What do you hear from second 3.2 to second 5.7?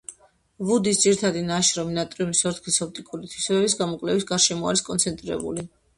თვისებების გამოკვლევის გარშემო არის კონცენტრირებული.